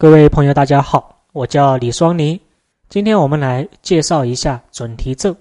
[0.00, 2.40] 各位朋友，大家好，我叫李双林。
[2.88, 5.36] 今天我们来介绍一下准提咒。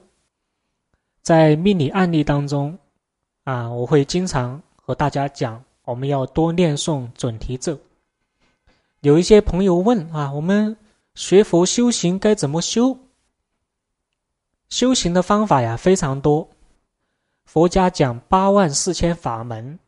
[1.22, 2.78] 在命理案例当中，
[3.46, 7.80] 啊，我会经常和大家讲，我们要多念诵准提咒。
[9.00, 10.76] 有一些朋友问啊，我们
[11.16, 12.98] 学佛修行该怎么修？
[14.68, 16.50] 修行的方法呀非常多，
[17.46, 19.80] 佛家讲八万四千法门。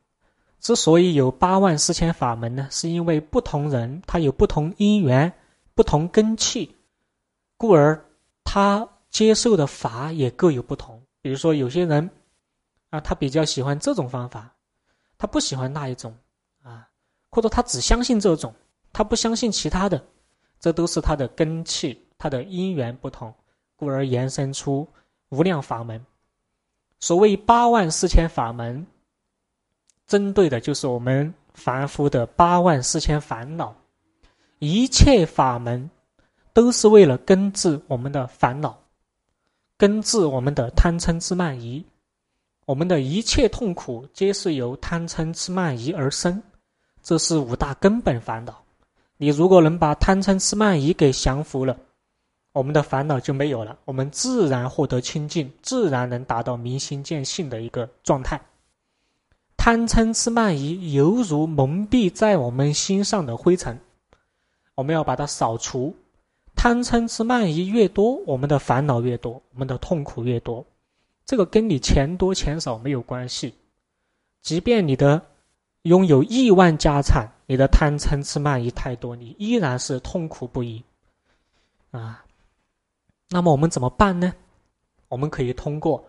[0.61, 5.33] 之所以有八万四千法门呢，是因为不同人他有不同因缘、
[5.73, 6.75] 不同根器，
[7.57, 8.05] 故而
[8.43, 11.01] 他接受的法也各有不同。
[11.19, 12.07] 比如说，有些人
[12.91, 14.53] 啊，他比较喜欢这种方法，
[15.17, 16.15] 他不喜欢那一种
[16.61, 16.87] 啊，
[17.31, 18.53] 或者他只相信这种，
[18.93, 19.99] 他不相信其他的，
[20.59, 23.33] 这都是他的根器、他的因缘不同，
[23.75, 24.87] 故而延伸出
[25.29, 26.05] 无量法门。
[26.99, 28.85] 所谓八万四千法门。
[30.11, 33.73] 针对的就是我们凡夫的八万四千烦恼，
[34.59, 35.89] 一切法门
[36.51, 38.77] 都是为了根治我们的烦恼，
[39.77, 41.81] 根治我们的贪嗔痴慢疑。
[42.65, 46.43] 我们的一切痛苦皆是由贪嗔痴慢疑而生，
[47.01, 48.61] 这是五大根本烦恼。
[49.15, 51.77] 你如果能把贪嗔痴慢疑给降服了，
[52.51, 58.37] 我们的烦恼就没有了，我们自然获得清净，自然能达到明心见性的一个状态。
[59.63, 63.79] 贪嗔痴慢疑犹如蒙蔽在我们心上的灰尘，
[64.73, 65.95] 我们要把它扫除。
[66.55, 70.65] 贪嗔痴慢疑越多，我们的烦恼越多，我们的痛苦越多。
[71.27, 73.53] 这个跟你钱多钱少没有关系。
[74.41, 75.21] 即便你的
[75.83, 80.83] 拥有亿万家产，你的贪嗔痴慢疑太多，你依然是痛苦不已。
[81.91, 82.25] 啊，
[83.29, 84.33] 那么我们怎么办呢？
[85.07, 86.03] 我们可以通过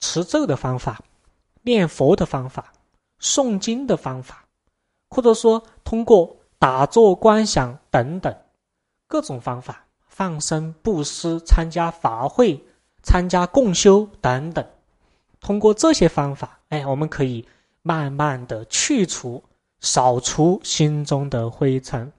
[0.00, 0.98] 持咒的方法，
[1.60, 2.72] 念佛的方法。
[3.26, 4.44] 诵经的方法，
[5.10, 8.32] 或者说通过打坐观想等等
[9.08, 12.64] 各种方法，放生、布施、参加法会、
[13.02, 14.64] 参加共修等等，
[15.40, 17.44] 通过这些方法，哎，我们可以
[17.82, 19.42] 慢慢的去除、
[19.80, 22.10] 扫除心中的灰尘，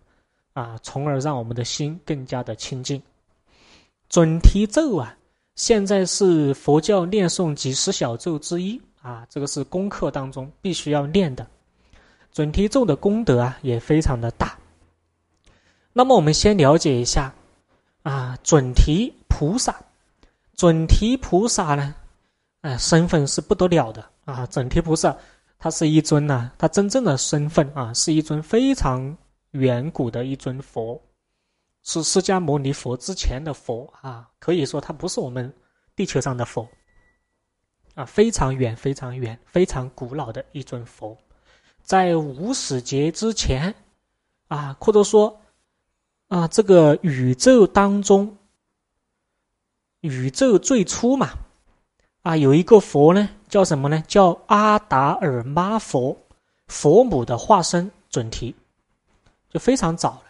[0.51, 3.01] 啊，从而让我们的心更加的清净。
[4.09, 5.17] 准提咒啊，
[5.55, 8.81] 现在是佛教念诵几十小咒之一。
[9.07, 11.47] 啊，这个是功课当中必须要练的，
[12.33, 14.57] 准提咒的功德啊也非常的大。
[15.93, 17.33] 那么我们先了解一下
[18.03, 19.73] 啊，准提菩萨，
[20.57, 21.95] 准提菩萨呢，
[22.63, 24.45] 哎，身份是不得了的啊。
[24.47, 25.15] 准提菩萨
[25.57, 29.17] 他是一尊呢，他真正的身份啊，是一尊非常
[29.51, 31.01] 远古的一尊佛，
[31.83, 35.49] 是释迦牟尼佛之前的佛啊，可以说他不是我们
[35.95, 36.67] 地球上的佛。
[37.97, 41.17] 啊，非常远、非常远、非常古老的一尊佛，
[41.81, 43.73] 在无始劫之前，
[44.49, 45.41] 啊，或者说，
[46.27, 48.37] 啊，这个宇宙当中，
[50.01, 51.31] 宇宙最初嘛，
[52.21, 54.03] 啊，有一个佛呢，叫什么呢？
[54.07, 56.15] 叫阿达尔妈佛，
[56.67, 58.53] 佛母的化身准提，
[59.49, 60.23] 就非常早了。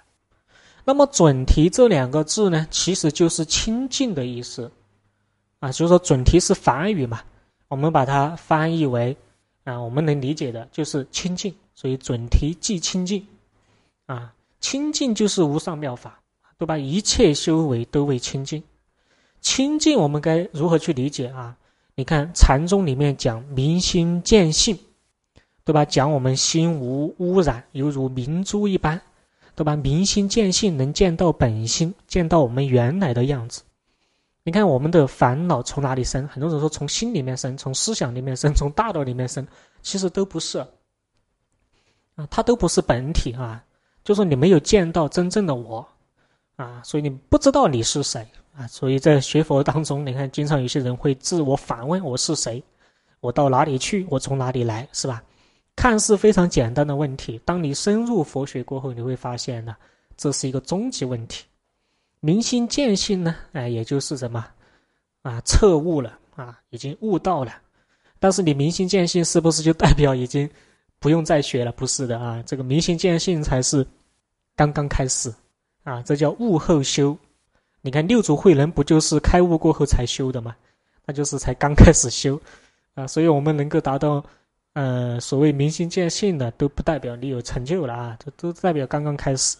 [0.85, 4.71] 那么“准提”这两个字呢，其实就是清净的意思，
[5.59, 7.21] 啊，所以说“准提”是梵语嘛。
[7.69, 9.15] 我们把它翻译为，
[9.63, 13.25] 啊，我们能理解的就是清净，所以准提即清净，
[14.05, 16.21] 啊，清净就是无上妙法，
[16.57, 16.77] 对吧？
[16.77, 18.63] 一切修为都为清净，
[19.41, 21.57] 清净我们该如何去理解啊？
[21.95, 24.77] 你看禅宗里面讲明心见性，
[25.65, 25.83] 对吧？
[25.83, 29.01] 讲我们心无污染，犹如明珠一般，
[29.55, 29.75] 对吧？
[29.75, 33.63] 明心见性，能见到本心，见到我们原来的样子。
[34.47, 36.25] 你看我们的烦恼从哪里生？
[36.29, 39.45] 很多人说从心里面生，从思想里面生，从大脑里面生，
[39.81, 40.57] 其实都不是
[42.15, 43.61] 啊，它都不是本体啊。
[44.05, 45.85] 就是你没有见到真正的我
[46.55, 48.25] 啊，所以你不知道你是谁
[48.55, 48.65] 啊。
[48.67, 52.63] 所以在学佛当中，你看经常有些人会自我反问：我是谁？
[53.19, 54.07] 我到哪里去？
[54.09, 54.87] 我从哪里来？
[54.93, 55.21] 是吧？
[55.75, 59.75] 看似非常简单的问题，当你深入佛学过后，你会发现呢，
[60.15, 61.43] 这是一个终极问题。
[62.27, 63.33] 明心见性呢？
[63.53, 64.45] 哎，也就是什么
[65.21, 65.39] 啊？
[65.45, 67.53] 彻悟了啊，已经悟到了。
[68.19, 70.49] 但是你明心见性，是不是就代表已经
[70.99, 71.71] 不用再学了？
[71.71, 73.87] 不是的啊，这个明心见性才是
[74.57, 75.33] 刚刚开始
[75.85, 77.17] 啊，这叫悟后修。
[77.79, 80.53] 你看六祖慧能不就是开悟过后才修的吗？
[81.05, 82.37] 那就是才刚开始修
[82.93, 83.07] 啊。
[83.07, 84.21] 所以我们能够达到
[84.73, 89.55] 呃所谓明心见性的，都不代表你有成就了啊，这都代表刚刚开始。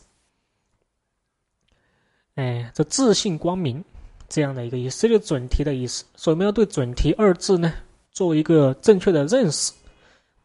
[2.38, 3.84] 哎，这自信光明
[4.30, 6.06] 这样的一个意思，这个准提的意思。
[6.16, 7.74] 所以我们要对“准提”二字呢，
[8.12, 9.74] 做一个正确的认识。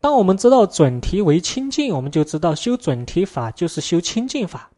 [0.00, 4.70] 当我们知道准提为清净，我们就知道修准提法就是修清净法。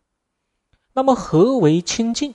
[0.93, 2.35] 那么何为清净？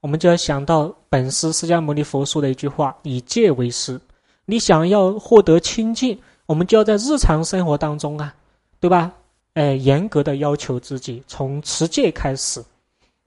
[0.00, 4.00] 我们就要想到本师释迦牟尼佛说的一句话：“以戒为师。”
[4.44, 8.34] 你想要获得清净，我们就要在日常生活当中啊，
[8.80, 9.12] 对吧？
[9.54, 12.62] 哎，严格的要求自己，从持戒开始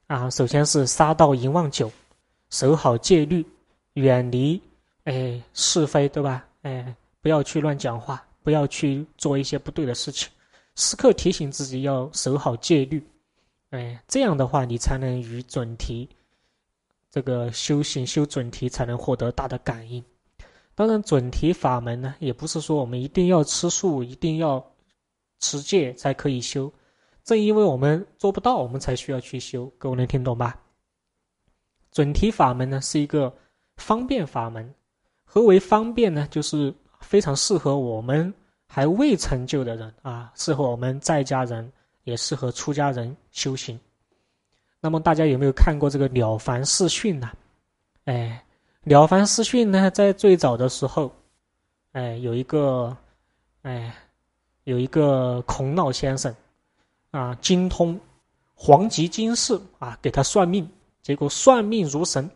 [0.10, 0.30] 啊。
[0.30, 1.90] 首先是杀盗淫妄酒，
[2.50, 3.46] 守好戒律，
[3.94, 4.62] 远离
[5.06, 6.46] 哎是非，对吧？
[6.64, 10.30] 哎，不要去乱讲话，不要去做一些不对的事情，
[10.76, 13.02] 时刻提醒自己要守好戒律。
[13.70, 16.10] 哎，这样的话，你才能与准提
[17.12, 20.04] 这个修行修准提，才能获得大的感应。
[20.76, 24.66] 当然，准提法门呢，也不是说我们一定要吃素、一定要
[25.40, 26.72] 持戒才可以修。
[27.30, 29.72] 正因为我们做不到，我们才需要去修。
[29.78, 30.60] 各位能听懂吧？
[31.92, 33.32] 准提法门呢，是一个
[33.78, 34.74] 方便法门。
[35.24, 36.28] 何为方便呢？
[36.32, 38.34] 就是非常适合我们
[38.66, 41.72] 还未成就的人啊，适合我们在家人，
[42.04, 43.80] 也适合出家人修行。
[44.82, 47.30] 那么大家有没有看过这个《了凡四训》呢？
[48.06, 48.44] 哎。
[48.90, 51.12] 《了凡四训》呢，在最早的时候，
[51.92, 52.96] 哎，有一个，
[53.62, 53.94] 哎，
[54.64, 56.34] 有一个孔老先生，
[57.12, 58.00] 啊，精通
[58.54, 60.70] 黄极经世啊，给他算命，
[61.02, 62.30] 结果算命如神，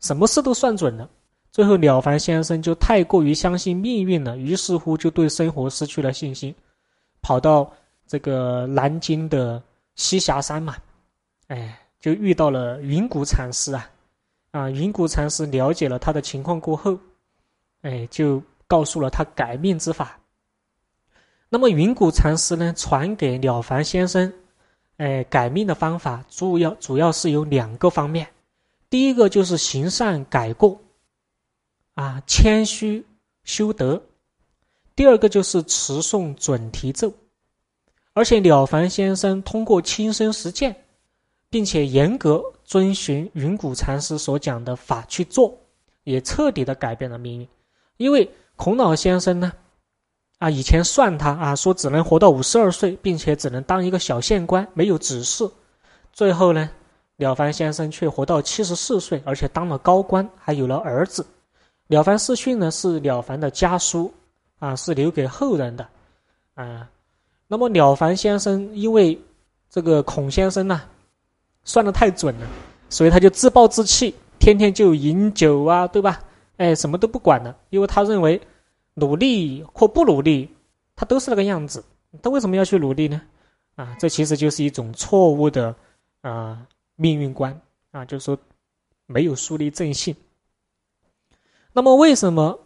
[0.00, 1.08] 什么事都算准了。
[1.50, 6.54] 最后，了凡先生就太过于相信命运了，于是乎就对生活失去了信心，
[7.22, 7.72] 跑到
[8.06, 9.62] 这个南京的
[9.96, 10.76] 栖霞山嘛，
[11.46, 13.90] 哎，就遇到了云谷禅师啊。
[14.50, 16.98] 啊，云谷禅师了解了他的情况过后，
[17.82, 20.18] 哎，就告诉了他改命之法。
[21.48, 24.32] 那么云谷禅师呢，传给了凡先生，
[24.96, 28.28] 哎，改命的方法主要主要是有两个方面。
[28.90, 30.80] 第一个就是行善改过，
[31.94, 33.04] 啊，谦虚
[33.44, 34.00] 修德；
[34.94, 37.12] 第二个就是持诵准提咒。
[38.12, 40.74] 而且了凡先生通过亲身实践，
[41.50, 42.42] 并且严格。
[42.68, 45.58] 遵循云谷禅师所讲的法去做，
[46.04, 47.48] 也彻底的改变了命运。
[47.96, 49.50] 因为孔老先生呢，
[50.38, 55.50] 啊，以前算他啊，说只能活到五十二岁，并且只能当一个小县官，没有子嗣。
[56.12, 56.70] 最后呢，
[57.16, 61.26] 了凡先生却活到七十四岁，而且当了高官，还有了儿子。
[61.88, 64.12] 了凡四训呢，是了凡的家书
[64.58, 65.86] 啊，是留给后人的
[66.54, 66.88] 啊。
[67.46, 69.18] 那么了凡先生因为
[69.70, 70.80] 这个孔先生呢。
[71.64, 72.46] 算的太准了，
[72.88, 76.18] 所以他就自暴自弃，天天就饮酒啊，对吧？
[76.56, 78.40] 哎，什么都不管了，因为他认为
[78.98, 80.48] 努力或不努力，
[80.96, 81.84] 他都是那个样子，
[82.22, 83.20] 他为什么要去努力呢？
[83.76, 85.74] 啊，这其实就是一种错误的
[86.20, 86.66] 啊
[86.96, 87.58] 命运观
[87.92, 88.36] 啊，就是说
[89.06, 90.14] 没有树立正信。
[91.72, 92.58] 那么，为什么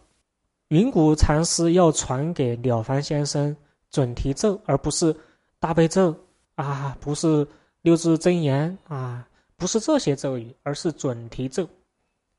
[0.69, 3.55] 云谷禅师要传给了凡先生
[3.91, 5.15] 准提咒，而不是
[5.59, 6.15] 大悲咒
[6.55, 6.97] 啊？
[6.99, 7.47] 不是？
[7.83, 9.27] 六字真言啊，
[9.57, 11.67] 不是这些咒语，而是准提咒。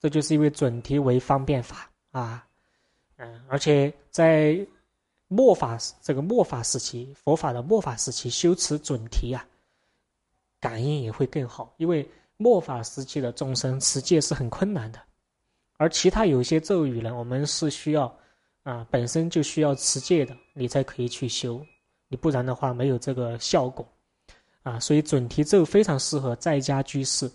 [0.00, 2.46] 这就是因为准提为方便法啊，
[3.16, 4.66] 嗯，而且在
[5.28, 9.46] 末法这个末法时期，佛法的末法时期修持准提啊，
[10.60, 11.72] 感应也会更好。
[11.76, 15.00] 因为末法时期的众生持戒是很困难的，
[15.76, 18.14] 而其他有些咒语呢，我们是需要
[18.64, 21.64] 啊，本身就需要持戒的，你才可以去修，
[22.08, 23.86] 你不然的话没有这个效果。
[24.62, 27.30] 啊，所以准提咒非常适合在家居士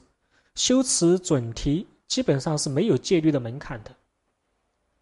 [0.55, 3.95] 修持准提，基本上是没有戒律的门槛的。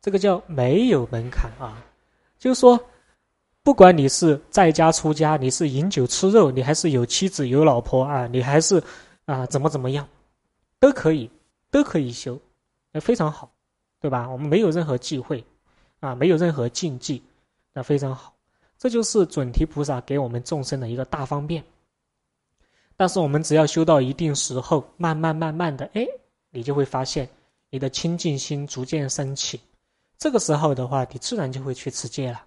[0.01, 1.84] 这个叫没有门槛啊，
[2.38, 2.80] 就是说，
[3.63, 8.82] 不管你是在家出家，你是饮酒吃肉，你还是有妻子有老婆啊，你还是
[9.25, 10.08] 啊怎么怎么样，
[10.80, 11.30] 都可以，
[11.70, 12.39] 都可以修，
[12.92, 13.51] 那非常好，
[14.00, 14.30] 对吧？
[14.30, 15.44] 我们没有任何忌讳，
[16.00, 17.22] 啊，没有任何禁忌，
[17.74, 18.34] 那非常好。
[18.77, 21.63] 这就是准提菩萨给我们众生的一个大方便。
[22.96, 26.08] 但是我们只要修到一定时候，慢慢慢慢的，哎，
[26.51, 27.27] 你就会发现
[27.72, 29.60] 你的清净心逐渐升起。
[30.18, 32.42] 这个时候的话，你自然就会去持戒了。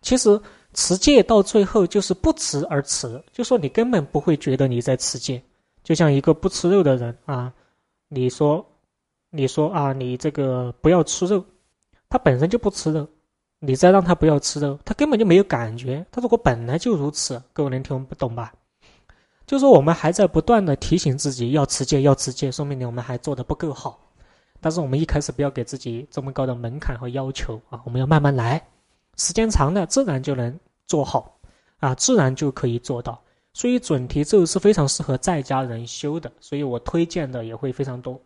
[0.00, 0.40] 其实
[0.74, 5.42] 持戒到最后就是不持而持，就说你根本不会觉得你在持戒。
[5.82, 7.52] 就像一个不吃肉的人啊，
[8.08, 8.64] 你说，
[9.30, 11.44] 你说啊，你这个不要吃肉，
[12.08, 13.08] 他本身就不吃肉，
[13.58, 16.04] 你再让他不要吃肉，他根本就没有感觉。
[16.12, 18.52] 他说我本来就如此，各位能听懂吧？
[19.46, 24.00] 就说我们还在不断的提醒自己要持戒，要持戒，说明我们还做的不够好。
[24.64, 28.66] 但是我们一开始不要给自己这么高的门槛和要求啊，我们要慢慢来，
[29.18, 31.38] 时间长了自然就能做好，
[31.80, 33.22] 啊，自然就可以做到。
[33.52, 38.18] 所以准提咒是非常适合在家人修的，所以我推荐的也会非常多，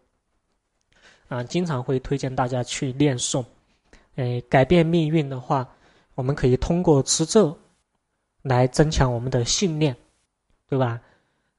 [1.27, 3.45] 啊，经常会推荐大家去念诵。
[4.15, 5.69] 哎，改变命运的话，
[6.15, 7.59] 我们可以通过持咒
[8.43, 9.97] 来增强我们的信念。
[10.69, 11.01] 对吧？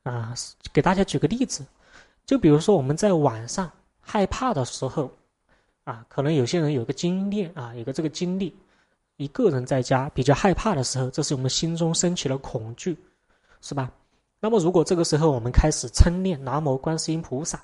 [0.04, 0.34] 啊，
[0.72, 1.66] 给大家举个例子，
[2.26, 3.70] 就比如说我们在晚上
[4.12, 5.12] 害怕的时候，
[5.84, 8.56] 啊，可能有些人有个经验啊，有个这个经历，
[9.18, 12.98] 一个人在家比较害怕的时候，这是我们心中升起了恐惧，
[13.62, 13.92] 是吧？
[14.40, 17.62] 那么如果这个时候我们开始称念南无观世音菩萨，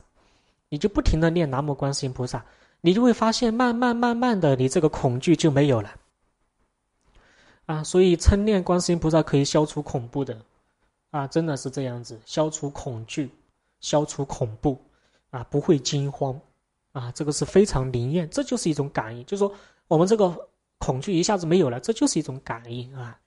[0.70, 2.46] 你就不停的念南无观世音菩萨，
[2.80, 5.96] 你就会发现慢慢慢慢的，你这个恐惧就没有了。
[7.66, 10.38] 啊，所以称念观世音菩萨可以消除恐怖的，
[11.10, 13.32] 啊，真的是这样子，消除恐惧，
[13.80, 14.78] 消除恐怖，
[15.30, 16.40] 啊，不会惊慌，
[16.92, 19.54] 啊，这个是非常灵验，这就是一种感应，就是说
[19.88, 23.20] 我们这个恐惧一下子没有了，这就是一种感应啊。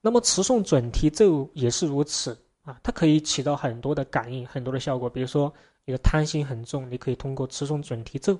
[0.00, 5.08] 那么持诵准提咒也是如此啊，它可以起到很多的感应，很多的效果。
[5.08, 5.52] 比如说
[5.84, 8.38] 你的贪心很重，你可以通过持诵准提咒，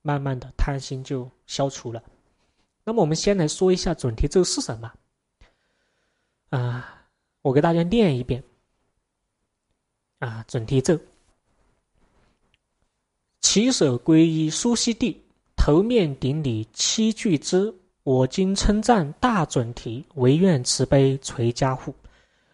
[0.00, 2.02] 慢慢的贪心就消除了。
[2.84, 4.92] 那么我们先来说一下准提咒是什么
[6.50, 7.06] 啊？
[7.42, 8.42] 我给大家念一遍
[10.20, 10.98] 啊，准提咒：
[13.42, 15.20] 起手皈依苏悉地，
[15.54, 17.72] 头面顶礼七句之。
[18.02, 21.94] 我今称赞大准提，唯愿慈悲垂加护。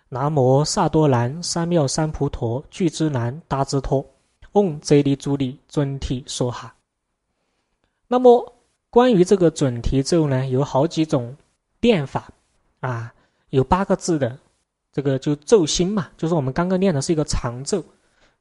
[0.09, 4.05] 南无萨多兰三藐三菩陀，具之南达之托。
[4.53, 6.75] 嗡贼利珠利尊提说哈。
[8.09, 8.53] 那么。
[8.91, 11.37] 关于这个准提咒呢，有好几种
[11.83, 12.27] 念法
[12.81, 13.13] 啊，
[13.51, 14.39] 有八个字的，
[14.91, 17.85] 这个就咒心嘛，就是我们刚刚念的是一个长咒，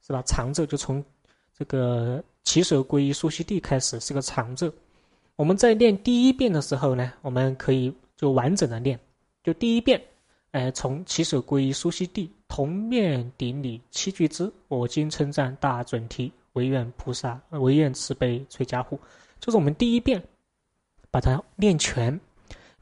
[0.01, 0.21] 是吧？
[0.25, 1.03] 长咒就从
[1.53, 4.71] 这个起手皈依苏悉地开始是个长咒。
[5.35, 8.97] 我们在念第一遍的时候呢，我们可以就完整的念，
[9.43, 10.01] 就第一遍，
[10.51, 18.97] 哎，从起手皈依苏悉地，同面顶礼七句之，我今称赞大准提，唯愿菩萨，唯愿慈悲垂加护，
[19.41, 20.23] 就是我们第一遍。
[21.11, 22.17] 把它练全，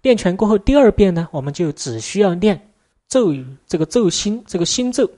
[0.04, 2.72] 练全过后，第二遍呢，我们就只需要念
[3.08, 5.10] 咒语，这个咒心，这个心咒，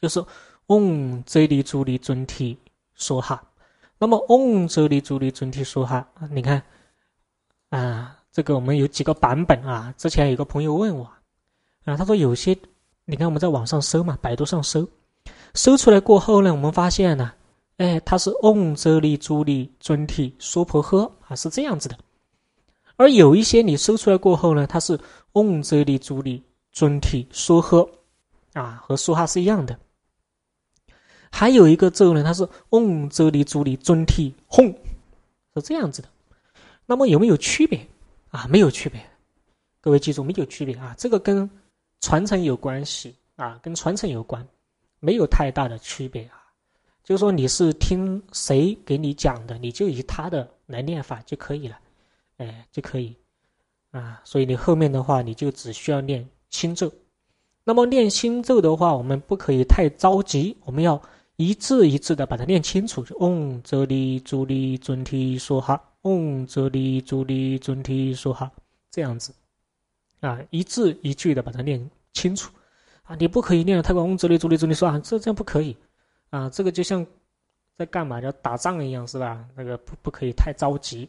[0.00, 0.24] 就是
[0.66, 2.58] 嗡哲利珠利尊提
[2.96, 3.40] 说哈。
[4.02, 6.60] 那么嗡哲利珠利尊提说哈，你看
[7.70, 9.94] 啊，这个我们有几个版本啊。
[9.96, 11.04] 之前有个朋友问我
[11.84, 12.58] 啊，他说有些，
[13.04, 14.84] 你看我们在网上搜嘛，百度上搜，
[15.54, 17.32] 搜出来过后呢，我们发现呢，
[17.76, 21.96] 哎，它是嗡哲利珠利尊提说婆诃啊，是这样子的。
[22.96, 24.98] 而有一些你搜出来过后呢，它是
[25.34, 26.42] 嗡哲利珠利
[26.72, 27.88] 尊提说呵，
[28.54, 29.78] 啊，和说哈是一样的。
[31.32, 34.72] 还有一个咒呢，它是嗡哲利珠利尊提吽，
[35.54, 36.08] 是这样子的。
[36.86, 37.84] 那么有没有区别
[38.28, 38.46] 啊？
[38.48, 39.00] 没有区别，
[39.80, 40.94] 各位记住没有区别啊。
[40.96, 41.48] 这个跟
[42.00, 44.46] 传承有关系啊，跟传承有关，
[45.00, 46.38] 没有太大的区别啊。
[47.02, 51.78] 就是说你是听谁给你讲的，你就以他的来念法就可以了。
[52.36, 53.16] 哎，就可以，
[53.90, 56.92] 啊，所以你后面的话，你就只需要念心咒。
[57.64, 61.00] 那么念心咒的话，我们不可以太着急，我们要
[61.36, 63.02] 一字一字的把它念清楚。
[63.04, 68.50] 就嗡哲利珠利尊提说哈，嗡哲利珠利尊提说哈，
[68.90, 69.32] 这样子，
[70.20, 72.52] 啊，一字一句的把它念清楚。
[73.04, 75.76] 啊，你不可以念的太快，嗡哲利珠利尊提说啊，这这样不可以。
[76.30, 77.04] 啊，这个就像
[77.76, 78.20] 在干嘛？
[78.20, 79.44] 叫打仗一样，是吧？
[79.56, 81.08] 那个不不可以太着急。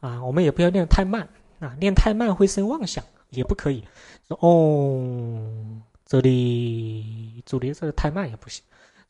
[0.00, 1.28] 啊，我们也不要念太慢
[1.60, 3.84] 啊，念太慢会生妄想，也不可以。
[4.26, 8.64] 说哦，这里这里这个太慢也不行，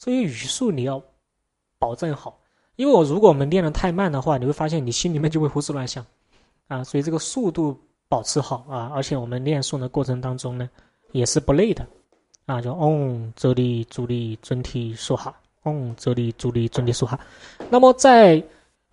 [0.04, 1.02] 所以语速你要
[1.78, 2.38] 保证好。
[2.76, 6.04] 因为我如果我们练的太慢的话，你会发现你心里面就会胡思乱想
[6.68, 6.84] 啊。
[6.84, 7.74] 所以这个速度
[8.06, 10.68] 保持好啊，而且我们念诵的过程当中呢，
[11.12, 11.86] 也是不累的
[12.44, 12.60] 啊。
[12.60, 17.18] 就嗡，这里主力尊提说哈，嗡，这里主力尊提说哈。
[17.70, 18.44] 那么在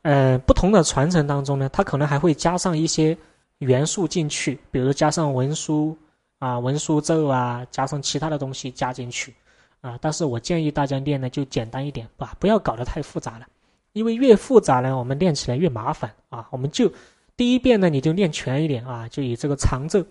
[0.04, 3.18] 呃，不同的传承当中呢，它可能还会加上一些
[3.58, 5.98] 元素进去，比如加上文书
[6.40, 9.36] 啊、文书咒啊，加上其他的东西加进去
[9.82, 10.00] 啊。
[10.02, 13.46] 但是我建议大家练呢，就简单一点吧，不要搞得太复杂了，
[13.94, 16.48] 因为越复杂呢，我们练起来越麻烦啊。
[16.52, 16.92] 我们就
[17.36, 20.02] 第一遍呢，你就练全一点啊，就以这个长咒；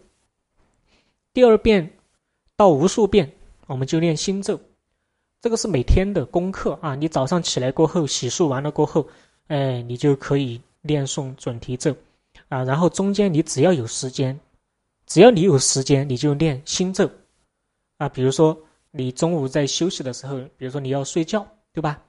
[1.33, 1.91] 第二遍
[2.57, 3.33] 到无数遍，
[3.67, 4.61] 我们就练心咒。
[5.41, 9.07] 这个是每天的功课啊，你早上起来过后，洗漱完了过后。
[9.47, 11.93] 哎，你就可以念诵准提咒，
[12.49, 14.39] 啊，然后中间你只要有时间，
[15.07, 17.11] 只要你有时间，你就练心咒，
[17.97, 18.57] 啊，比如说
[18.91, 22.03] 你中午在休息的时候，比如说你要睡觉，对吧？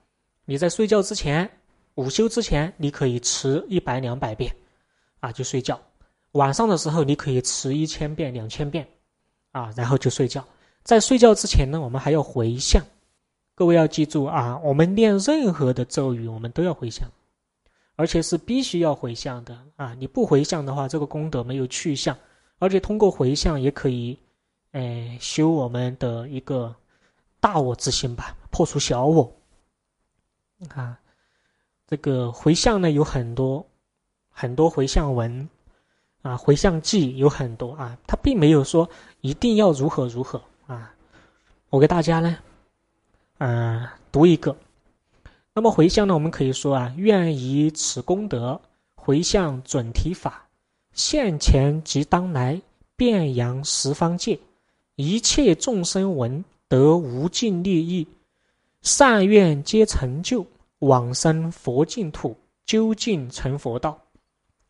[0.45, 1.49] 你在睡觉之前，
[1.95, 4.53] 午休之前，你可以持一百两百遍，
[5.19, 5.79] 啊，就睡觉。
[6.31, 8.87] 晚上的时候，你可以持一千遍、两千遍，
[9.51, 10.45] 啊，然后就睡觉。
[10.83, 12.83] 在睡觉之前呢，我们还要回向。
[13.53, 17.07] 各位要记住啊，我们念任何的咒语，我们都要回向。
[17.97, 19.93] 而且是必须要回向的啊！
[19.99, 22.17] 你不回向的话，这个功德没有去向。
[22.57, 24.17] 而且通过回向也可以，
[24.71, 26.73] 哎，修我们的一个
[27.39, 29.31] 大我之心吧，破除小我。
[30.69, 30.97] 啊，
[31.87, 33.65] 这个回向呢有很多，
[34.29, 35.49] 很多回向文，
[36.21, 40.93] 啊，回向记有很多啊，它并没有说一定要如何如何啊。
[41.69, 42.37] 我给大家呢，
[43.39, 44.55] 嗯，读一个。
[45.53, 48.61] 那么回向呢，我们可以说啊，愿以此功德
[48.95, 50.47] 回向准提法，
[50.93, 52.61] 现前及当来，
[52.95, 54.39] 遍扬十方界。
[55.01, 58.07] 一切众生闻得无尽利益，
[58.83, 60.45] 善愿皆成就，
[60.77, 62.35] 往生佛净土，
[62.67, 63.99] 究竟成佛道。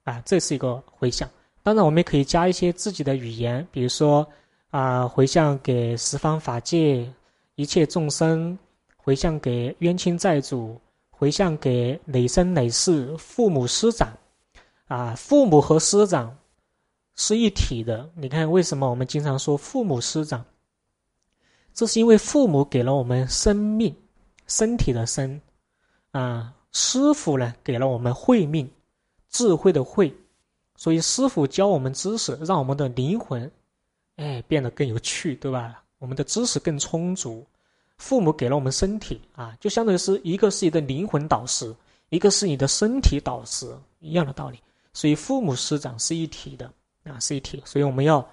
[0.06, 1.30] 啊，这是一个回向。
[1.62, 4.26] 当然，我们也可以加一些自己的语言，比如说
[4.70, 7.06] 啊，回向给十方法界
[7.56, 8.58] 一切众生，
[8.96, 14.08] 回向给冤亲债主，回向给累生累世父母师长。
[14.88, 16.34] 啊，父母和师长。
[17.22, 18.10] 是一体的。
[18.16, 20.44] 你看，为什么我们经常说父母师长？
[21.72, 23.96] 这是因为父母给了我们生命，
[24.48, 25.40] 身体的生
[26.10, 28.68] 啊；师傅呢，给了我们慧命，
[29.30, 30.12] 智慧的慧。
[30.76, 33.50] 所以，师傅教我们知识，让我们的灵魂，
[34.16, 35.84] 哎，变得更有趣，对吧？
[36.00, 37.46] 我们的知识更充足。
[38.00, 41.72] 父母给了我们身体啊，就相当于是一个是你的灵魂导师，
[42.10, 44.60] 一个是你的身体导师，一样的道理。
[44.92, 46.74] 所以，父母师长是一体的。
[47.04, 48.24] 啊，是一体，所以我们要，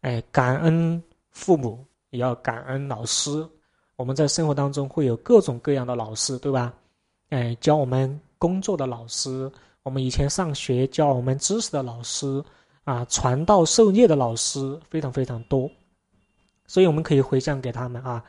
[0.00, 3.46] 哎，感恩父母，也要感恩老师。
[3.96, 6.72] 我们在生活当中会有各种各样的老师，对吧？
[7.28, 9.50] 哎，教我们工作的老师，
[9.82, 12.42] 我们以前上学教我们知识的老师，
[12.84, 15.70] 啊，传道授业的老师非常非常多。
[16.66, 18.24] 所以我们可以回向给他们啊。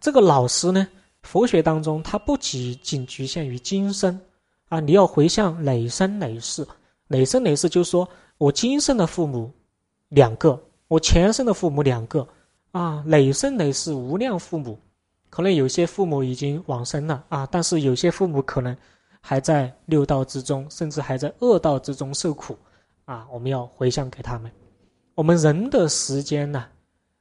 [0.00, 0.86] 这个老师呢，
[1.22, 4.20] 佛学当中它不仅仅局限于今生
[4.68, 6.66] 啊，你要回向累生累世，
[7.08, 8.06] 累生累世就是说。
[8.40, 9.52] 我今生的父母
[10.08, 12.26] 两个，我前生的父母两个，
[12.72, 14.78] 啊，累生累世无量父母，
[15.28, 18.74] 可能有些父母已经往生了啊，但是有些父母可能
[19.20, 22.56] 还在六道之中，甚至还在恶道之中受苦，
[23.04, 24.50] 啊，我们要回向给他们。
[25.14, 26.66] 我们人的时间呢，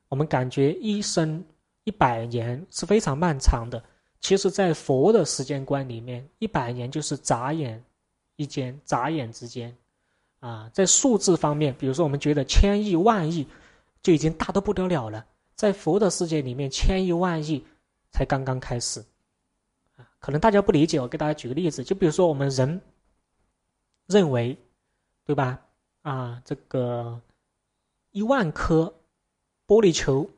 [0.07, 1.43] 我们感觉一生
[1.83, 3.83] 一百年是非常漫长的，
[4.21, 7.83] 其实，在佛的时间观里面，一百年就是眨眼
[8.37, 9.75] 一间，眨眼之间。
[10.39, 13.47] 啊，在数字方面，比如说我们觉得千亿万亿
[14.01, 15.25] 就已经大得不得了了，
[15.55, 17.65] 在佛的世界里面，千亿万亿
[18.11, 19.03] 才刚刚开始。
[19.97, 22.79] 啊，可能大家不理解，我给大家举个例子，就比如说我们人
[24.07, 24.57] 认为，
[25.25, 25.59] 对吧？
[26.01, 27.19] 啊，这个
[28.11, 28.93] 一万颗
[29.67, 30.29] 玻璃球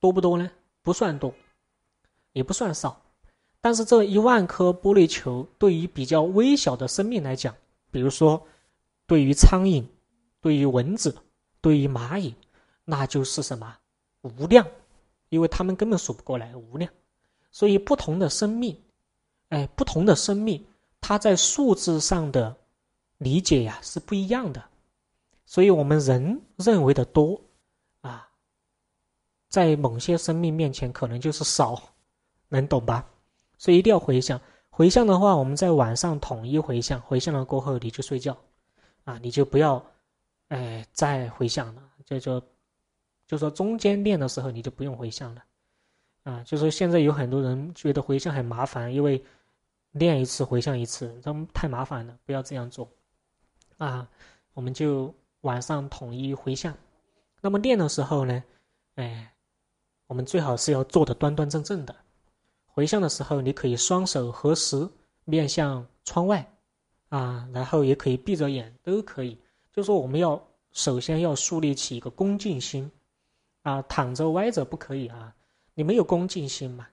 [0.00, 0.50] 多不多呢？
[0.82, 1.34] 不算多，
[2.32, 3.02] 也不算少，
[3.60, 7.54] 但是这一万颗玻璃球对于比较微小的生命来讲，
[7.90, 8.46] 比如说，
[9.06, 9.84] 对于苍蝇，
[10.40, 11.16] 对于蚊子，
[11.60, 12.34] 对于蚂蚁，
[12.84, 13.76] 那就是什么
[14.22, 14.66] 无量，
[15.30, 16.90] 因为他们根本数不过来无量。
[17.50, 18.78] 所以不同的生命，
[19.48, 20.64] 哎，不同的生命，
[21.00, 22.54] 它在数字上的
[23.16, 24.62] 理解呀是不一样的。
[25.46, 27.40] 所以我们人认为的多
[28.02, 28.28] 啊，
[29.48, 31.82] 在某些生命面前可能就是少，
[32.48, 33.08] 能懂吧？
[33.56, 34.38] 所以一定要回想。
[34.78, 38.38] 回向的话，我们在晚上统一回向，回向了过后你就睡觉，
[39.02, 39.84] 啊，你就不要，
[40.50, 41.82] 哎，再回向了。
[42.04, 42.40] 就说，
[43.26, 45.42] 就说中间练的时候你就不用回向了，
[46.22, 49.20] 啊，就说现在有很多人觉得回向很麻烦，因为
[49.90, 52.88] 练一次回向一次，这太麻烦了，不要这样做，
[53.78, 54.08] 啊，
[54.54, 56.72] 我们就晚上统一回向。
[57.40, 58.44] 那么练的时候呢，
[58.94, 59.34] 哎，
[60.06, 61.92] 我们最好是要做的端端正正的。
[62.78, 64.88] 回向的时候，你可以双手合十，
[65.24, 66.48] 面向窗外，
[67.08, 69.36] 啊，然后也可以闭着眼，都可以。
[69.74, 72.88] 就是说我们要首先要树立起一个恭敬心，
[73.62, 75.34] 啊，躺着歪着不可以啊，
[75.74, 76.86] 你没有恭敬心嘛？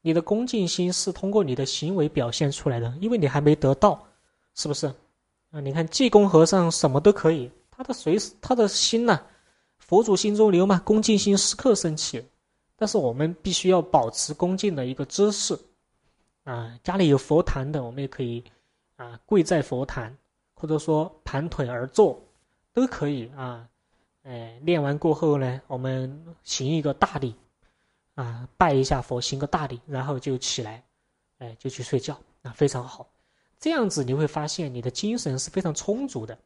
[0.00, 4.02] 你的恭敬心是通过你的行为表现出来的，因为你还没得到，
[4.54, 4.86] 是不是？
[5.50, 9.20] 啊，你看济公和尚什么都可以，他的随他的心呐，
[9.76, 12.24] 佛祖心中留嘛，恭敬心时刻升起。
[12.76, 15.58] 但是我们必须要保持恭敬的一个姿势，
[16.44, 18.44] 啊，家里有佛坛的，我们也可以
[18.96, 20.16] 啊跪在佛坛，
[20.54, 22.22] 或者说盘腿而坐，
[22.72, 23.66] 都可以啊。
[24.24, 27.34] 哎，练完过后呢，我们行一个大礼，
[28.14, 30.84] 啊，拜一下佛，行个大礼，然后就起来，
[31.38, 33.08] 哎，就去睡觉，啊，非常好。
[33.58, 36.36] 这样子你会发现你的精神是非常充足的。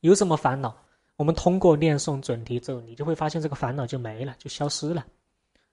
[0.00, 0.76] 有什么烦恼，
[1.16, 5.04] 我们通过念诵准提咒，你就会发现这个烦恼就没了，就消失了。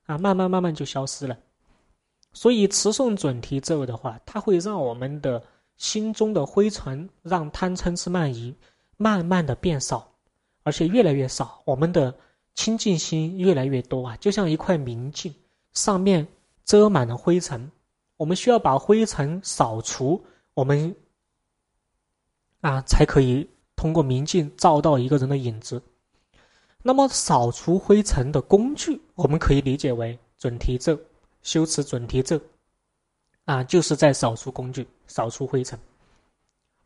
[0.06, 1.38] 啊，慢慢慢慢就消失了。
[2.32, 5.42] 所以持诵准提咒的话，它会让我们的
[5.76, 8.54] 心中的灰尘，让贪嗔痴慢疑
[8.96, 10.12] 慢慢的变少，
[10.62, 11.60] 而且越来越少。
[11.64, 12.14] 我们的
[12.54, 15.34] 清净心越来越多啊，就像一块明镜，
[15.72, 16.26] 上面
[16.64, 17.70] 遮满了灰尘，
[18.16, 20.94] 我们需要把灰尘扫除，我们
[22.60, 25.82] 啊才可以通过明镜照到一个人的影子。
[26.82, 30.98] 那么，扫除灰尘的工具，我们可以理解为准提咒，
[31.42, 32.40] 修持准提咒，
[33.44, 35.78] 啊，就是在扫除工具，扫除灰尘。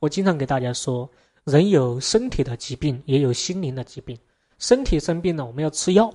[0.01, 1.09] 我经常给大家说，
[1.45, 4.19] 人有身体的疾病，也有心灵的疾病。
[4.59, 6.13] 身体生病了，我们要吃药。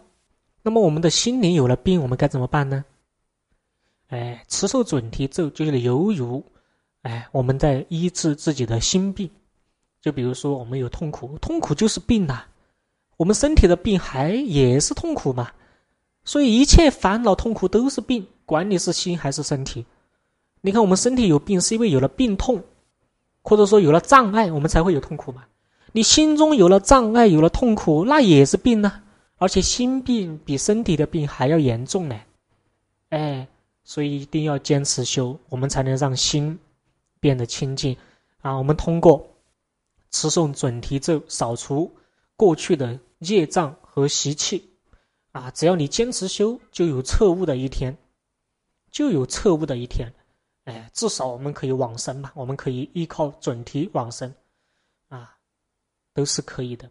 [0.61, 2.83] 那么，我们的心灵有了病，我们该怎么办呢？
[4.07, 6.43] 哎，持受准提咒，就是犹如，
[7.03, 9.29] 哎，我们在医治自己的心病。
[10.01, 12.43] 就比如说，我们有痛苦，痛苦就是病呐。
[13.19, 15.51] 我们身体的病还也是痛苦嘛，
[16.23, 19.85] 所以一切烦恼痛苦都是病，管你是心还是身体。
[20.61, 22.63] 你看我们身体有病，是因为有了病痛，
[23.41, 25.43] 或者说有了障碍，我们才会有痛苦嘛。
[25.91, 29.03] 你心中有了障碍，有了痛苦，那也是病呢。
[29.37, 32.17] 而且心病比身体的病还要严重呢。
[33.09, 33.45] 哎，
[33.83, 36.57] 所以一定要坚持修，我们才能让心
[37.19, 37.97] 变得清净
[38.39, 38.53] 啊。
[38.53, 39.27] 我们通过
[40.09, 41.91] 持诵准提咒，扫除
[42.37, 42.97] 过去的。
[43.19, 44.69] 业障和习气，
[45.31, 47.97] 啊，只要你坚持修，就有彻悟的一天，
[48.91, 50.13] 就有彻悟的一天，
[50.63, 54.33] 哎，至少我们可以往生嘛，我们可以依靠准提往生，
[55.09, 55.37] 啊，
[56.13, 56.89] 都是可以的。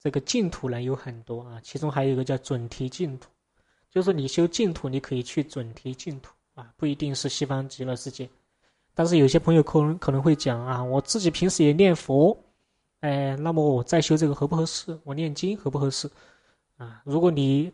[0.00, 3.28] 这个净土呢有很多啊，其中还有一个叫准提净土，
[3.90, 8.28] 就是你修净土，你可以去准提净土啊，不一定是西方极乐世界。
[8.94, 12.38] 但是有些朋友可能可能会讲啊，我自己平时也念佛。
[13.04, 14.98] 哎，那么我再修这个合不合适？
[15.04, 16.10] 我念经合不合适？
[16.78, 17.70] 啊，如果你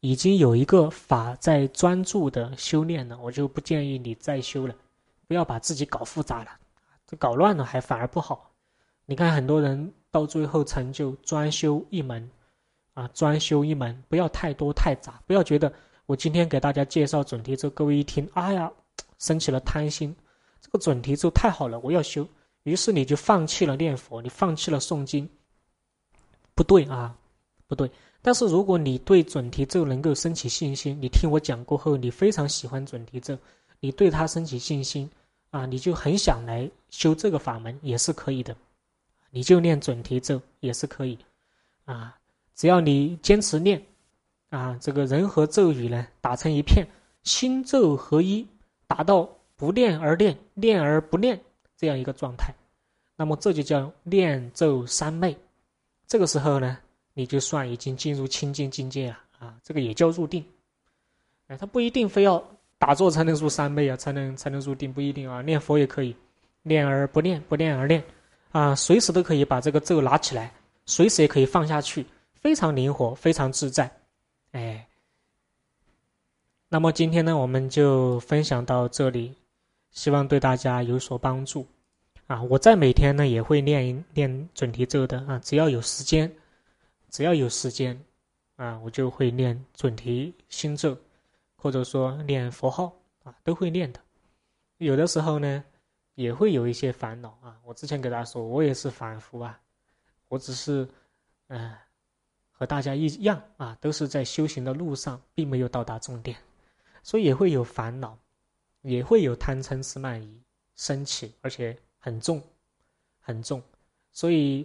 [0.00, 4.74] 已经有一个法在专注的修炼了，我就不建议你再修了，
[5.26, 6.50] 不要把自己搞复杂了，
[7.06, 8.50] 这搞乱了还反而不好。
[9.06, 12.30] 你看很多人到最后成就专修一门，
[12.92, 15.72] 啊，专修一门，不要太多太杂，不要觉得
[16.04, 18.70] 我今天给大家介绍准提咒，各位一听，哎呀，
[19.18, 20.14] 升起了贪心，
[20.60, 22.28] 这个准提咒太好了，我要修。
[22.66, 25.28] 于是你就放弃了念佛，你放弃了诵经，
[26.52, 27.16] 不对啊，
[27.68, 27.88] 不对。
[28.20, 33.38] 但是如果你对准提咒能够升起信心，你听我讲过后，你非常喜欢准提咒，
[33.78, 35.08] 你对它升起信心
[35.50, 38.56] 啊，你就很想来修这个法门也是可以的，
[39.30, 41.16] 你就念准提咒也是可以
[41.84, 42.18] 啊，
[42.56, 43.80] 只要你坚持念
[44.50, 46.84] 啊，这个人和咒语呢打成一片，
[47.22, 48.44] 心咒合一，
[48.88, 51.40] 达到不念而念，念而不念。
[51.76, 52.54] 这样一个状态，
[53.16, 55.36] 那么这就叫念咒三昧。
[56.06, 56.78] 这个时候呢，
[57.14, 60.44] 你就算已经进入清净境界了啊，这个也叫入定。
[61.48, 62.42] 哎，他不一定非要
[62.78, 65.42] 打坐才能入三昧啊，才能才能入定，不一定啊。
[65.42, 66.14] 念佛也可以，
[66.62, 68.02] 念而不念，不念而念，
[68.52, 70.52] 啊，随时都可以把这个咒拿起来，
[70.86, 73.90] 随时也可以放下去，非常灵活，非常自在。
[74.52, 74.86] 哎，
[76.68, 79.34] 那么今天呢，我们就分享到这里。
[79.96, 81.66] 希望对大家有所帮助，
[82.26, 86.30] 啊，我在每天呢也会念念准提咒的啊，只要有时间，
[87.08, 87.98] 只要有时间，
[88.56, 90.94] 啊，我就会念准提心咒，
[91.56, 93.98] 或者说念佛号啊，都会念的。
[94.76, 95.64] 有的时候呢，
[96.14, 97.56] 也会有一些烦恼啊。
[97.64, 99.58] 我之前给大家说，我也是凡夫啊，
[100.28, 100.86] 我只是，
[101.48, 101.74] 嗯，
[102.50, 106.36] 和大家一样啊，都是在修行的路上，并没有到达终点，
[107.02, 108.18] 所以也会有烦恼。
[108.86, 110.40] 也会有贪嗔痴慢疑
[110.76, 112.40] 升起，而且很重，
[113.20, 113.60] 很重。
[114.12, 114.64] 所以，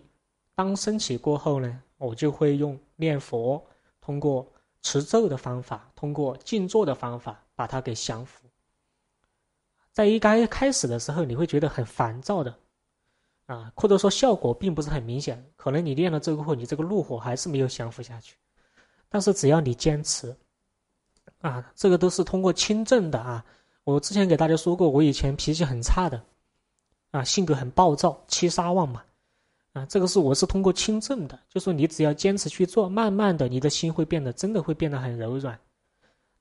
[0.54, 3.66] 当升起过后呢，我就会用念佛，
[4.00, 4.48] 通过
[4.84, 8.48] 持咒的方法，通过静坐的方法，把它给降服。
[9.92, 12.56] 在一刚开始的时候，你会觉得很烦躁的，
[13.48, 15.44] 啊，或者说效果并不是很明显。
[15.56, 18.38] 可能你练了这个后，你这个怒火还是没有降服下去。
[19.10, 20.34] 但是只要你坚持，
[21.40, 23.44] 啊，这个都是通过轻证的啊。
[23.84, 26.22] 我之前给大家说过，我以前脾气很差的，
[27.10, 29.04] 啊，性格很暴躁，七杀旺嘛，
[29.74, 35.60] 啊，这个是我是通过亲证的，就说你只要坚持去做，慢慢的你的心会变得真的会变得很柔软，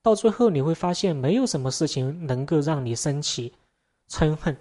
[0.02, 3.52] 到最后你会发现没有什么事情能够让你生气、
[4.10, 4.54] 嗔恨，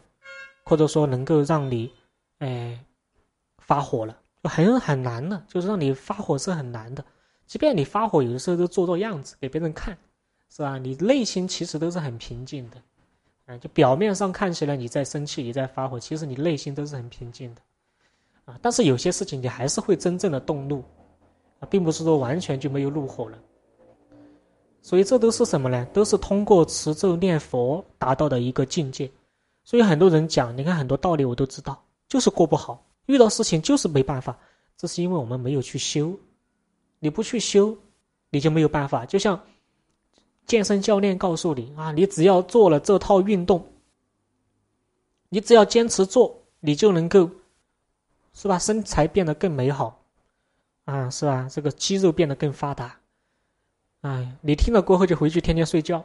[0.63, 1.91] 或者说能够让你，
[2.37, 2.79] 哎，
[3.57, 7.03] 发火了，就很很难的，就是让你发火是很难的，
[7.45, 9.97] 即便你发火，有的时候都做做样子给别人看。
[10.49, 10.77] 是吧？
[10.77, 12.77] 你内心其实都是很平静的，
[13.45, 17.61] 啊，就表面上看起来你在生气，你在发火，其实你内心都是很平静的，
[18.45, 20.83] 啊，但是有些事情你还是会真正的动怒，
[21.59, 23.37] 啊，并不是说完全就没有怒火了。
[24.81, 25.85] 所以这都是什么呢？
[25.93, 29.11] 都是通过持咒念佛达到的一个境界。
[29.65, 34.35] 所以很多人讲，你看很多道理我都知道，就是过不好，遇到事情就是没办法，
[34.77, 36.17] 这是因为我们没有去修，
[36.97, 37.77] 你不去修，
[38.29, 39.05] 你就没有办法。
[39.05, 39.39] 就像
[40.49, 43.63] 健身教练告诉你啊，你只要做了这套运动，
[45.29, 47.29] 你只要坚持做，你就能够，
[48.33, 48.57] 是吧？
[48.57, 50.01] 身材变得更美好，
[50.85, 51.47] 啊，是吧？
[51.51, 52.97] 这个肌肉变得更发达，
[54.01, 56.03] 哎，你听了过后就回去天天睡觉。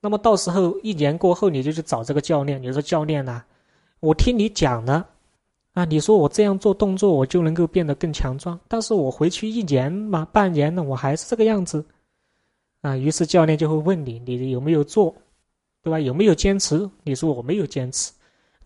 [0.00, 3.44] 那么到时候一年过后，你就去找这个教练，你说教练呐，
[4.00, 5.08] 我听你讲了。
[5.72, 11.84] 啊，你说我这样做动作，我就能够变得更强壮，但是我回去一年嘛，半年呢，我还是这个样子，
[12.82, 15.14] 啊，于是教练就会问你，你有没有做，
[15.82, 16.00] 对吧？
[16.00, 16.88] 有没有坚持？
[17.02, 18.12] 你说我没有坚持，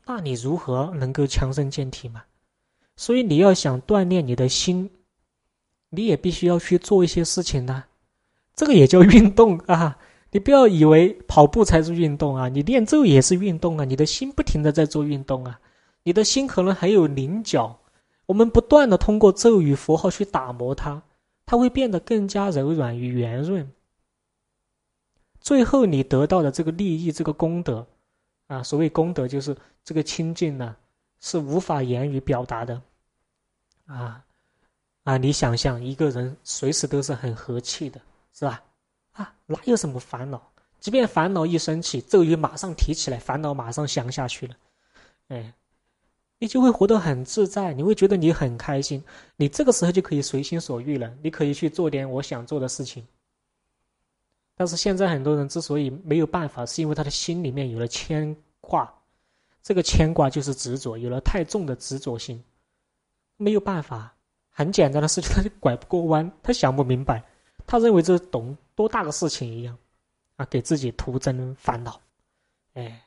[0.07, 2.23] 那你如何能够强身健体嘛？
[2.97, 4.89] 所以你要想锻炼你的心，
[5.91, 7.85] 你也必须要去做一些事情呢，
[8.55, 9.99] 这个也叫运动啊！
[10.31, 15.59] 你不要以为跑步才是运动啊，你练咒也是运动啊，你的心不停的在做运动啊。
[16.03, 17.81] 你的心可能还有棱角，
[18.27, 21.03] 我们不断的通过咒语符号去打磨它，
[21.47, 23.71] 它会变得更加柔软与圆润。
[25.45, 27.87] 最后你得到的这个利益，这个功德，
[28.47, 29.55] 啊，所谓功德就是
[29.85, 30.75] 这个清净呢，
[31.21, 32.81] 是无法言语表达的，
[33.85, 34.25] 啊，
[35.03, 38.01] 啊，你想象一个人随时都是很和气的，
[38.33, 38.63] 是吧？
[39.13, 40.43] 啊，哪有什么烦恼？
[40.81, 44.57] 即便烦恼一升起，咒语马上提起来，烦恼马上降下去了，
[45.29, 45.55] 哎。
[46.41, 49.03] 你就会活得很自在，你会觉得你很开心，
[49.37, 53.07] 你这个时候就可以随心所欲了，你可以去做点我想做的事情。
[54.57, 58.93] 但是现在很多人之所以没有办法，是因为他的心里面有了牵挂，
[59.63, 62.43] 这个牵挂就是执着，有了太重的执着心，
[63.37, 64.15] 没有办法，
[64.51, 67.23] 很简单的事情 他就拐不过弯，他想不明白，
[67.67, 69.77] 他认为这懂多大的事情一样，
[70.37, 72.01] 啊，给自己徒增烦恼，
[72.75, 73.01] 哎。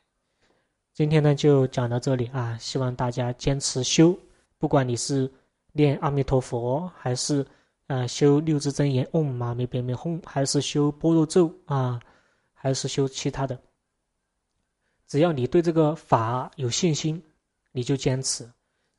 [0.94, 4.18] 今天呢就讲到这里啊，希望大家坚持修，
[4.58, 5.30] 不管你是
[5.70, 7.46] 念阿弥陀佛，还是
[7.88, 12.00] 呃修六字真言嗡嘛咪呗咪吽，还是修般若咒啊，
[12.54, 13.58] 还是修其他的，
[15.06, 17.20] 只要你对这个法有信心，
[17.72, 18.48] 你就坚持，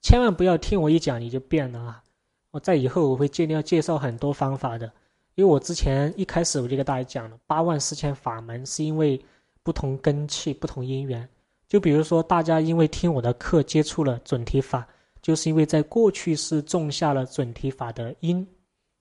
[0.01, 2.03] 千万不要听我一讲你就变了啊！
[2.51, 4.91] 我在以后我会尽量介绍很多方法的，
[5.35, 9.19] 因为我之前一开始我就跟大家讲了，八万四千法门是因为
[9.61, 11.29] 不同根器、不同因缘。
[11.67, 14.87] 就比如说，大家因为听我的课接触了准提法，
[15.21, 18.47] 就是因为在过去是种下了准提法的因，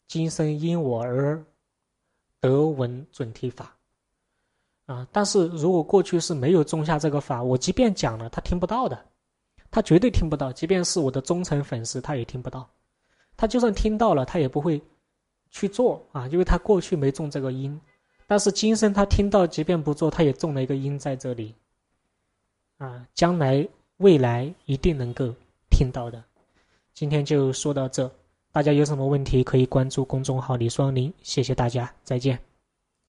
[0.09, 1.45] 今生因我而
[2.41, 3.77] 得闻准提法，
[4.87, 5.07] 啊！
[5.13, 8.99] 但是如果过去是没有种下这个法，我即便讲了，他听不到的，
[9.71, 10.51] 他绝对听不到。
[10.51, 12.67] 即便是我的忠诚粉丝，他也听不到。
[13.37, 14.81] 他就算听到了，他也不会
[15.51, 17.79] 去做啊，因为他过去没种这个因。
[18.27, 21.55] 但是今生他听到，即便不做，他也种了一个因在这里。
[22.79, 23.69] 啊，将来
[23.99, 25.35] 未来一定能够
[25.69, 26.25] 听到的。
[26.95, 28.11] 今天就说到这，
[28.53, 32.48] 大家有什么问题可以关注公众号李双林，谢谢大家，再见。